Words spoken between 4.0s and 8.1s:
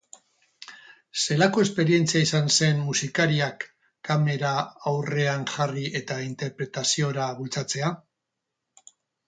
kamera aurrean jarri eta interpretaziora bultzatzea?